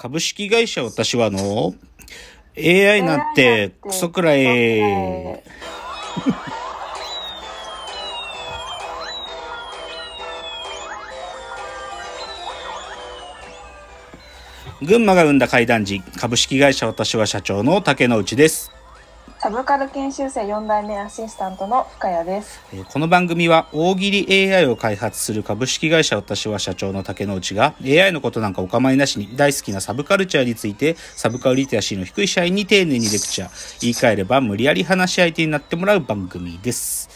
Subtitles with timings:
[0.00, 1.74] 株式会社私はの
[2.56, 4.78] AI なんてクソくらい。
[14.80, 18.77] 群馬が生んだ怪談時株式会社私は社長の竹之内です。
[19.40, 22.60] サブカル研修生4代目アシスタントの深谷です。
[22.72, 37.08] えーこの番組は大喜利 AI を開発する株式会社私は社長の竹之内が AI のことなんかお構いなしに大好きなサブカルチャーについてサブカルリテラシーの低い社員に丁寧にレクチャー言い換えれば無理やり話し相手になってもらう番組です。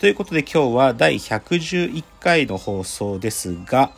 [0.00, 3.92] ということで今日は第111回の放送ですが、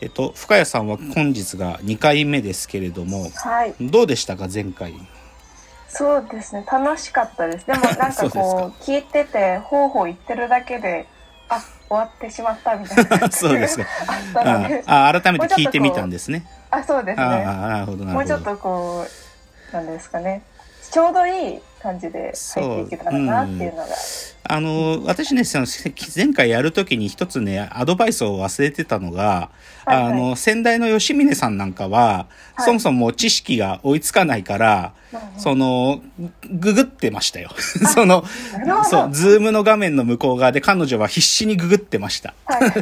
[0.00, 3.74] えっと、深谷さんは本日が2回目ですけれども、はい。
[3.80, 4.94] どうでしたか前回？
[5.88, 6.64] そうですね。
[6.70, 7.66] 楽しかったです。
[7.66, 11.06] でもなんかかこう、 聞いてて、ほうほう言ってるだけで、
[11.48, 13.30] あ、終わってしまったみたいな。
[13.32, 13.84] そうですか。
[14.34, 14.68] あ。
[14.86, 16.44] ああ改めて聞いてみたんですね。
[16.70, 17.44] あ、そうですあね。
[17.44, 18.04] あなるほど。
[18.04, 19.06] もうちょっとこ
[19.72, 20.42] う、なんですかね。
[20.96, 23.84] ちょうどいい感じで入っていけたらなっていうのが。
[24.44, 25.66] あの、私ね、その、
[26.16, 29.50] 前回やるときに一つね、アドバイスを忘れてたのが、
[29.84, 32.00] はいはいあの、先代の吉峰さんなんかは、
[32.54, 36.00] はいそもそも知識が追いつかないから、うんうんその、
[36.50, 37.50] ググってましたよ。
[37.94, 38.24] その
[38.88, 42.32] そう、ズームの画面の向こう側で彼女は必死にググってました。
[42.46, 42.72] はい。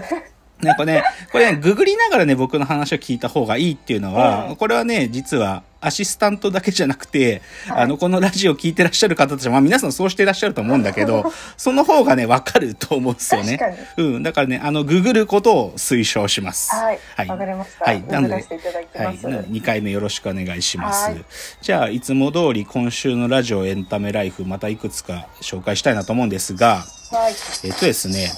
[0.60, 1.02] なんかね、
[1.32, 13.58] これね、ググりながらね、僕の話を聞いた方がいいっていうのは、うんこれはね、実は、アシスタントだけじゃなくて、はいあの、このラジオ聞いてらっしゃる方たちは、まあ皆さんそうしてらっしゃると思うんだけど、その方がね、わかると思うんですよね。
[13.58, 14.22] 確うん。
[14.22, 16.74] だからね、あの、ググることを推奨します。
[16.74, 16.98] はい。
[17.16, 17.84] はいわかりました。
[17.84, 18.02] はい。
[18.04, 18.44] なのではい。
[18.44, 19.26] ます。
[19.26, 21.04] 2回目よろしくお願いします。
[21.04, 21.24] はい
[21.60, 27.34] じゃあ、いつも通り今週のラジオエンタメライフ、またいくつか紹介したいなと思うんですが、はい。
[27.64, 28.30] えっとですね、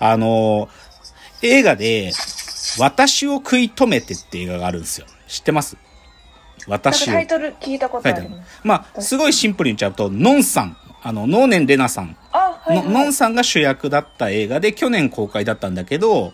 [0.00, 0.68] あの、
[1.44, 2.12] 映画で、
[2.78, 5.06] 私を食い止めてって映画があるんですよ。
[5.28, 5.76] 知ってます？
[6.66, 7.12] 私を。
[7.12, 8.28] タイトル聞いたことある
[8.62, 12.86] まあ、すごいシンプルに言っちゃうと、ノンさん、あの、ノーネンレナさん、あ、はい、はい。
[12.86, 16.32] のノンさんが主役だった映画で、去年公開だったんだけど、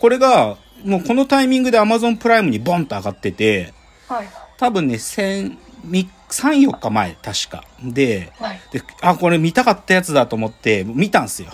[0.00, 3.72] これが、もうこのタイミングで Amazon プライムにボンと上がってて、
[4.08, 4.28] はい。
[4.56, 7.64] 多分ね、千、み3、4日前、確か。
[7.82, 8.60] で、はい。
[8.72, 11.50] で、あ、これ見たかったやつだと思って、見たんすよ。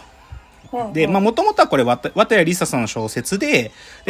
[0.74, 3.52] うんうんで、まあ、もともとはこれ、わた綿谷りささんの小説で、で、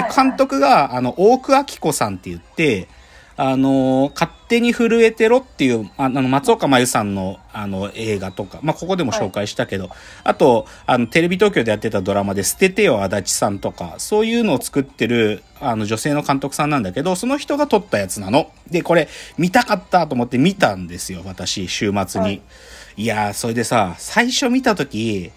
[0.02, 2.88] はいはい監督が、あの、大久明子さんって言って、
[3.36, 9.90] あの、勝手に震えてろっていう、ああの、松岡真優さんの、あの、映画とか、まあ、ここでも紹介したけど、
[10.22, 18.52] あと、あの、テレビ東京でやってたドラマで、捨ててよ、足立さんとか、そういうのを作ってる、あの、女性の監督さんなんだけど、その人が撮ったやつなの。
[18.70, 22.26] で、これ、見たかったと思って見たんですよ、私、週末に。
[22.26, 22.42] はい
[22.96, 25.32] いやー、それでさ、最初見たとき、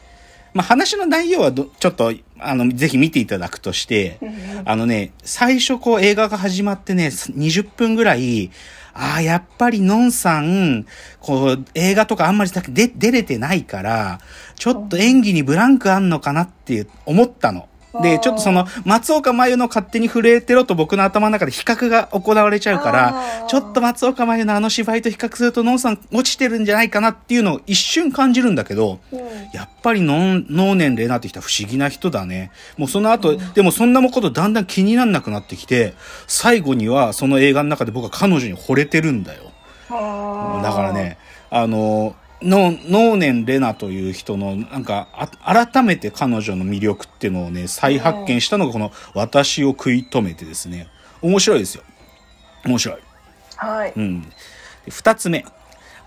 [0.54, 4.20] まあ、話の内容はどちょっと、あの、ぜひ見ていただくとして、
[4.66, 8.52] あのね、最初こう映画が始まってね、20分ぐらい、
[8.94, 10.86] ああ、やっぱりノンさん、
[11.20, 14.20] こう、映画とかあんまりで出れてないから、
[14.56, 17.70] ちょっと演技にブランクあんのかなって思ったの。
[18.02, 29.20] で、ちょっとその、松岡真優の勝手に震えてろと僕の頭の中で比較が行われちゃうからちょっと松岡真優のあの芝居と比較するとノンさん落ちてるんじゃないかなっていうのを一瞬感じるんだけど、うん
[29.54, 32.52] やっぱりノン、ノーネンレナって人は不思議な人だね。
[32.78, 35.94] もうその後、でもそんなことだんだん気になんなくなってきて、
[36.28, 39.52] 最後にはその映画の中で僕は彼女に惚れてるんだよ。
[39.90, 41.18] だからね、
[41.50, 45.28] あの、ノーノーネンレナという人の、なんか、あ
[45.68, 50.88] 改めて彼女の魅力っていうのをね、再発見したのがこの私を食い止めてですね。
[51.22, 51.84] 面白いですよ。
[52.66, 52.98] 面白い。
[53.56, 53.94] はい。
[53.96, 54.22] うん。
[54.22, 55.46] で二つ目。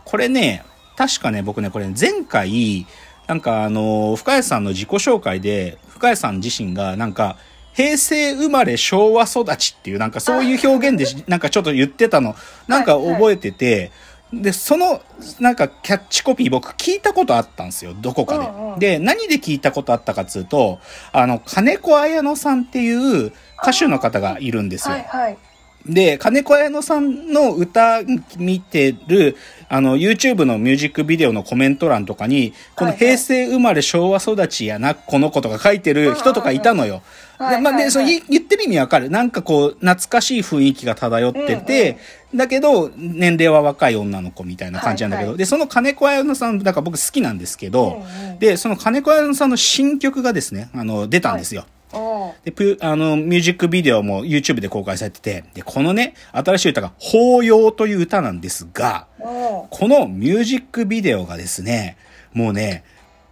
[0.05, 0.65] これね、
[0.97, 2.87] 確かね、僕ね、これ前回、
[3.31, 7.37] なんかあの、深谷さんの自己紹介で、深谷さん自身が、なんか、
[7.75, 12.35] 平成生まれ昭和育ちっていう、なんかそういう表現でし、なんかちょっと言ってたの、
[12.67, 13.93] なんか覚えてて、
[14.33, 15.01] で、その、
[15.39, 18.99] なんかキャッチコピー僕聞いたことあったんですよ、どこかで。
[18.99, 20.81] で、何で聞いたことあったかっつうと、
[21.13, 23.33] あの、金子綾乃さんっていう
[23.63, 24.95] 歌手の方がいるんですよ。
[24.97, 25.39] はいはい。
[25.87, 28.01] で、金子綾乃さんの歌
[28.37, 29.37] 見てる、
[29.69, 32.99] あの、YouTube のミュージックビデオのコメント欄とかに、このはい。
[32.99, 37.03] はい平成生まれ昭和育ちやな、この子とか書いてる人とかいたのよ。
[37.39, 39.09] はいでまあ、で、はいはいその言言ってる意味わかる。
[39.09, 41.97] なんかこう、懐かしい雰囲気が漂ってて、
[42.35, 45.39] だけど、年齢は若い女の子みたいな感じなんだけど、はいはい。
[45.39, 48.39] で、その金子綾乃さん、だから僕好きなんですけど、うんうん。
[48.39, 51.63] で、その金子綾乃さんの新曲がですね、あの、出たんですよ。
[51.63, 51.80] おー
[52.45, 60.45] で、プあの、ミュージックビデオも YouTube で公開されてて、で、このね、新しい歌が、法要という歌なんですが、このミュー。
[60.45, 61.97] ジックビデオがですね、
[62.33, 62.85] もうね、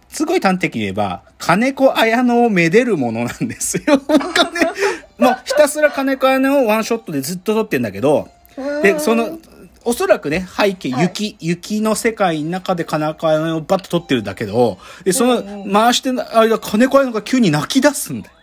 [0.09, 3.99] すごい端的に言えば、金子綾乃をめでるものなんですよ。
[3.99, 4.65] 金
[5.17, 8.29] もうひたすら金子彩音をワンショットでずっと撮ってんだけど、
[8.81, 9.37] で、その、
[9.85, 11.03] おそらくね、背景、はい。
[11.03, 18.33] 雪、雪の世界の中で金子彩音をバッと撮ってるんだけど、で、その回してる間、金子彩音が急に泣き出すんだよ。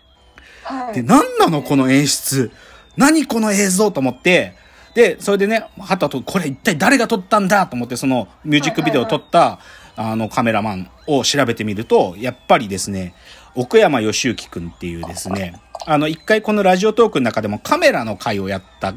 [0.67, 0.95] はい。
[0.95, 2.51] で、何なのこの演出。
[2.97, 4.55] 何この映像と思って、
[4.95, 7.67] で、それでね、はたと、これ一体誰が撮ったんだ？
[7.67, 9.61] と思って、そのミュージックビデオを撮った、
[9.95, 13.15] あの、カメラマンを調べてみると、やっぱりですね、
[13.55, 18.95] 奥山義行くんっていうですね、あの、一回このラジオトークの中でもカメラの回をやった、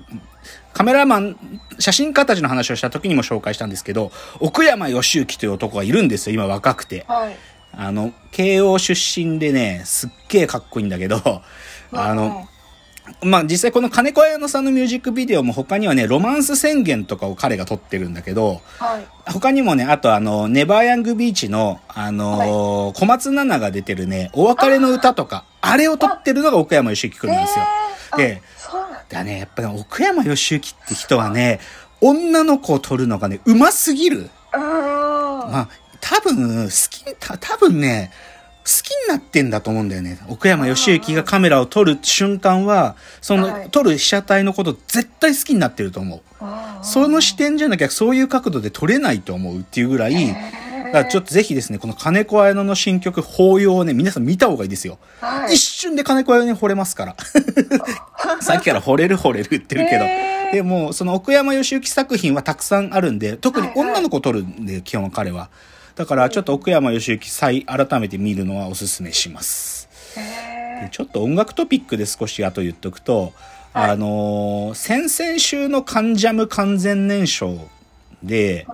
[0.74, 1.38] カメラマン、
[1.80, 7.06] 写真家たちの話をした時にも紹介したんですけど、奥山義行という男がいるんですよ、今若くて。
[7.08, 7.36] はい。
[7.72, 11.22] あの、慶応出身でね、すっげえかっこいいんだけど、
[11.94, 12.48] あの、
[13.24, 19.32] まあ実際この金子彩乃さんのミュージックビデオも他にはね、ロマンス宣言とかを彼が撮ってるんだけど、はい。
[19.32, 27.66] 他にもね、あとあの、ネバーヤングビーチの、あのー小松菜奈が出てるね、お別れの歌とか、あれを撮ってるのが奥山義行くんですよ。
[27.66, 28.42] えーで、
[29.10, 29.18] だ。
[29.20, 31.60] だね、やっぱり奥山義行って人はね、
[32.02, 34.30] 女の子を撮るのがね、うますぎる。
[34.52, 35.70] まあ、
[36.02, 38.12] 多分、好き、た、多分ね、
[38.70, 40.20] 好きになってんだと思うんだよね。
[40.28, 46.22] 奥山義行がカメラを撮る瞬間は、その、はい撮る被写体のこと絶対好きになってると思う。
[46.82, 50.28] その視点じゃなきゃそういう角度で撮れないと思うっていうぐらい、
[50.92, 54.98] だからちょっとぜひですね、この金子彩乃の新曲、法要をね、皆さん見た方がいいですよ。
[55.22, 57.16] はい一瞬で金子彩乃に惚れますから。
[58.42, 60.06] さっきから惚れる惚れる言ってるけど。
[60.52, 65.50] でも、その奥山義行作品はたくさんあるんで、特に女の子を撮るんで、基本彼は。
[66.00, 69.90] だからちょっと奥山義行再改めて見るのはおすすめします。
[70.94, 73.34] ちょっと音楽トピックで少し後言っとくと、
[73.74, 77.60] はいあのー先々週のカンジャム完全燃焼
[78.24, 78.66] で、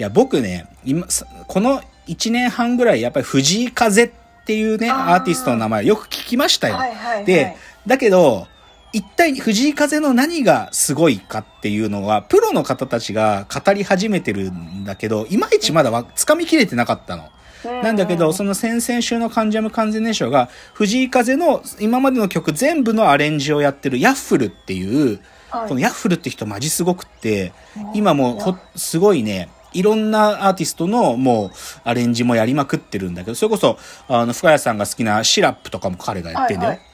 [0.00, 4.10] いや、僕ね、今、さこの1年半ぐらい、やっぱり藤井風っ
[4.44, 6.74] ていうね、アーティストの名前よく聞きましたよ。
[6.74, 7.54] はいはいはいで、
[7.86, 8.48] だけど、
[8.96, 17.28] 一体藤井風の何がすごいかっていうのは、プロの方たちが語り始めてるんだけど、いまいちまだわ掴みきれてなかったの。
[17.62, 25.20] ーなんだけど、その先々週のカンジャム完全燃焼が、藤井風の今までの曲全部のアレンジをやってるヤッフルっていう、
[25.50, 27.52] はいこのヤッフルって人マジすごくって、
[27.92, 31.50] 今もすごいね、いろんなアーティストのもう
[31.84, 33.78] アレンジもやりまくってるんだけど、それこそ、
[34.08, 36.68] あの、深谷さんが好きなシラップとかも彼がやってんだよ。
[36.70, 36.86] はいはい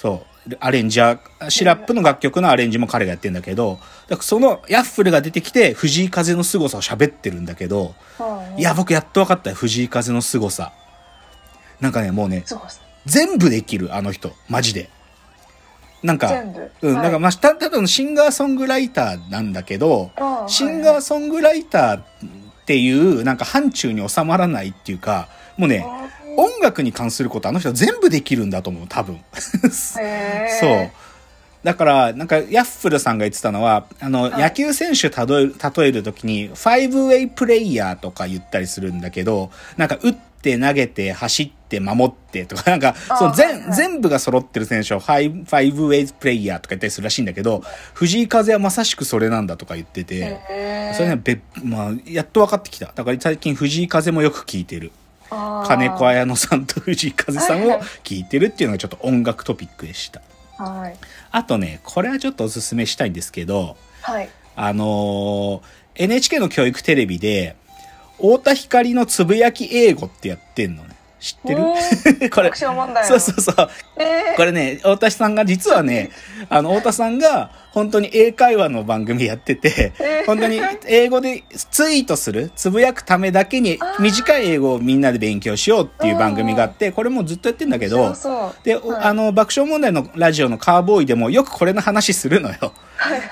[0.00, 0.29] そう。
[0.60, 10.72] アレンジャー、シラップの楽曲のアレンジも彼がやってんだけど、だからそのヤッフルが出てきて藤井風の凄さを喋ってるんだけど、はいいや、僕やっと分かったよ、藤井風の凄さ。
[11.80, 12.44] なんかね、もうね、
[13.06, 14.32] 全部できる、あの人。
[14.48, 14.90] マジで。
[16.02, 16.32] なんか、
[16.82, 20.10] うん、はいなんか、まあ、たただのシンガーソングライターなんだけど、
[20.46, 22.02] シンガーソングライターっ
[22.66, 25.86] ていう、なんか範疇に収まらないっていうか、もうね、
[26.36, 29.20] 音楽に関することあの人は全部できるんだと思う、多分。
[29.70, 29.88] そ
[30.66, 30.90] う。
[31.62, 47.62] だから、なんか、ヤッフルさんが言ってたのは、あの、はい野球選手例える、例えるときに、ファイブウェイプレイヤーとか言ったりするんだけど、なんか、打って投げて、走って、守ってとか、なんか、あその全、はいはい全部が揃ってる選手をファイファイブウェイプレイヤーとか言ったりするらしいんだけど、
[47.92, 50.40] 藤井風はまさしくそれなんだとか言ってて、
[50.96, 52.86] それね、べ、まあ、やっと分かってきた。
[52.86, 54.92] だから最近藤井風もよく聞いてる。
[55.30, 60.20] 金子綾乃さんと藤井風さんをはいはい聞いてるっていうのがちょっと音楽トピックでした。
[60.56, 60.96] はい
[61.30, 65.60] あとね、これはちょっとおすすめしたいんですけど、はいあのー
[65.96, 67.56] NHK の教育テレビで、
[68.16, 70.94] 太田光のつぶやき英語ってやってんのね。
[71.20, 72.30] 知ってる？
[72.30, 73.70] これ 爆笑問題のそうそうそう。
[73.96, 74.36] えー。
[74.36, 76.10] これね、太田さんが、実はね、
[76.48, 88.12] あの、太田さんが、本当に英会話の番組やっててえー、本当に英語でツイートする、つぶやくためだけに短い英語をみんなで勉強しようっていう番組があって、これもずっとやってんだけど
[88.64, 88.82] で、はい。
[89.02, 92.72] あの、爆笑問題のラジオのカーボーイでもよくこれの話するのよ。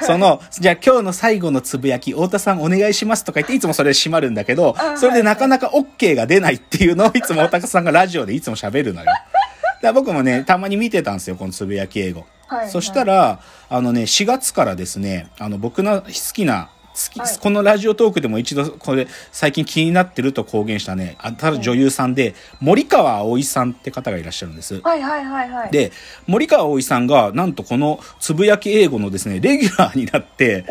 [0.08, 9.10] その、じゃあ今日の最後のつぶやき、太田さんお願いしますとか言っていつもそれで閉まるんだけどあ、それでなかなか OK が出ないっていうのを いつも太田さんがラジオでいつも喋るのよ。
[9.82, 12.26] だ僕もね、たまに見てたんですよ、このつぶやき英語。
[12.46, 16.70] はいそしたら、あのね、4月からですね、あの、僕の好きな、
[17.18, 24.80] はいこのラジオトークでも一度、これ、最近気になってると公言したね、あただ女優さんで、森川葵さんって方がいらっしゃるんです。
[24.80, 25.92] はいはいはいはいで、
[26.26, 30.64] 森川葵さんが、なんとこのつぶやき英語のですね、レギュラーになって、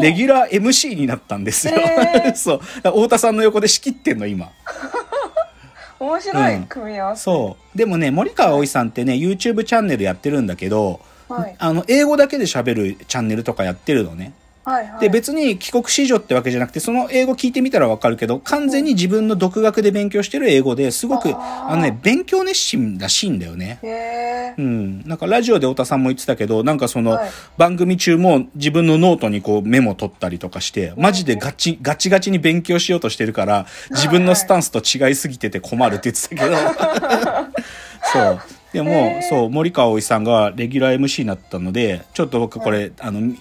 [0.00, 1.74] レギュラー MC になったんですよ。
[1.74, 2.60] へー そう。
[2.82, 4.50] 太田さんの横で仕切ってんの、今。
[6.00, 7.78] 面白いうん組み合わせ、そう。
[7.78, 14.32] でもね、森川葵さんってね、YouTube チャンネルやってるんだけど、はいあの、英語だけで喋るチャンネルとかやってるのね。
[14.64, 15.00] はいはい。
[15.00, 23.78] で、別に帰国子女ってわけじゃなくて、その英語聞いてみたらわかるけど、完全に自分の独学で勉強してる英語ですごく、あのね、勉強熱心らしいんだよね。
[23.82, 24.62] へえう。
[24.62, 25.02] ん。
[25.06, 37.54] なんかラジオで太田さんも言ってたけど、なんかそのはい番組中も自分のノートにこうメモ取ったりとかして、マジでガチ、ガチガチに勉強しようとしてるから、自分のスタンスと違いすぎてて困るって言ってたけど。
[38.14, 38.40] そう。
[38.72, 43.34] でもそう、森川葵さんがレギュラー MC になったので、ちょっと僕これ、あの、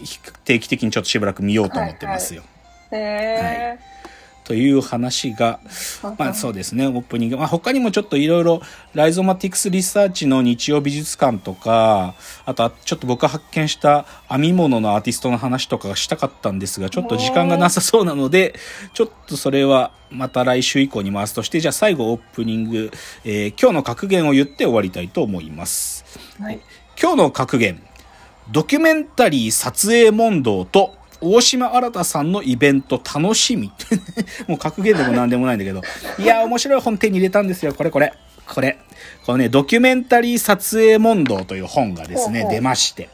[0.46, 2.44] 定期的にちょっとしばらく見ようと思ってますよ。
[2.92, 3.93] へえ。
[4.44, 5.60] という話が、
[6.18, 7.38] まあそうですね、オープニング。
[7.38, 8.62] まあ他にもちょっといろいろ、
[8.94, 18.56] ライゾマティクスリサーチの日曜美術館とか、あとはちょっと僕が発見した編み物のアーティストの話とかがしたかったんですが、ちょっと時間がなさそうなので、
[18.94, 22.92] ちょっとそれはまた来週以降に回すとして、じゃあ最後オープニング、
[23.24, 26.06] えー今日の格言を言って終わりたいと思います。
[26.40, 26.60] はい。
[27.02, 27.82] 今日の格言。
[28.52, 33.72] ドキュメンタリー撮影問答と大島新さんのイベント楽しみ。
[34.48, 35.82] もう格言でも何でもないんだけど。
[36.20, 37.74] いや、面白い本手に入れたんですよ。
[37.74, 38.14] これこれ。
[38.46, 38.78] これ。
[39.26, 43.10] このね、ドキュメンタリー撮影問答という本がですね、出まして。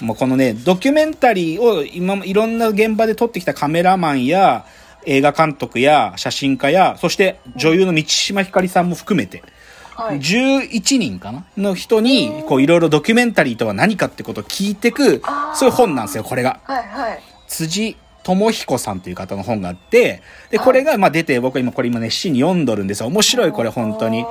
[0.00, 4.66] もうこのね、ドキュメンタリーを今もいろんな現場で撮ってきたカメラマンや
[5.06, 9.52] 映画監督や写真家や、そして女優の道島ひかりさんも含めて、はい。
[9.96, 11.44] 11人かな？
[11.56, 15.22] の人に、こういろいろドキュメンタリーとは何かってことを聞いてく
[15.54, 16.60] そういう本なんですよ、これが。
[16.64, 17.22] はいはい。
[17.46, 23.06] 辻智彦さんという方の本があって、で、これがまあ出て、僕は今これ今熱心に読んどるんですよ。
[23.08, 24.24] 面白い、これ本当に。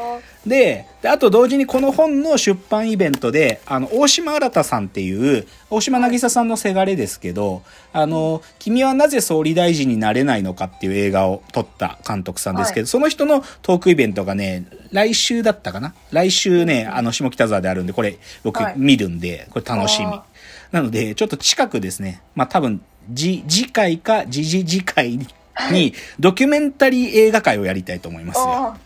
[0.45, 12.87] で、であと同時にこの本の出版イベントで、あの、大島新さんっていう、大島渚さんのせがれですけど、あの、君はなぜ総理大臣になれないのかっていう映画を撮った監督さんですけど、はい。
[12.87, 15.93] その人のトークイベントがね、来週だったかな？
[16.11, 18.73] 来週ね、あの、下北沢であるんで、これ僕はい。
[18.77, 20.05] 見るんで、これ楽しみ。
[20.05, 20.23] あ。
[20.71, 25.17] なので、ちょっと近くですね、まあ多分、じ、次回か、次々次回
[25.71, 28.77] に、 ドキュメンタリー映画会をやりたいと思いますよ。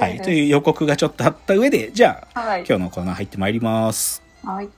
[0.00, 0.20] はい。
[0.20, 2.64] という予告がちょっとあった上で、じゃあ、はい。
[2.68, 4.22] 今日のコーナー入ってまいります。
[4.44, 4.68] はい。